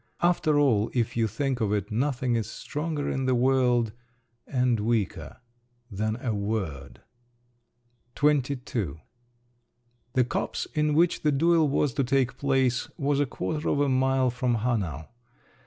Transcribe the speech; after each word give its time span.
After 0.23 0.57
all, 0.57 0.89
if 0.95 1.15
you 1.15 1.27
think 1.27 1.61
of 1.61 1.71
it, 1.71 1.91
nothing 1.91 2.35
is 2.35 2.49
stronger 2.49 3.07
in 3.07 3.27
the 3.27 3.35
world… 3.35 3.91
and 4.47 4.79
weaker—than 4.79 6.15
a 6.25 6.33
word! 6.33 7.01
XXII 8.19 8.99
The 10.13 10.23
copse 10.27 10.65
in 10.73 10.95
which 10.95 11.21
the 11.21 11.31
duel 11.31 11.69
was 11.69 11.93
to 11.93 12.03
take 12.03 12.39
place 12.39 12.89
was 12.97 13.19
a 13.19 13.27
quarter 13.27 13.69
of 13.69 13.79
a 13.79 13.89
mile 13.89 14.31
from 14.31 14.55
Hanau. 14.55 15.03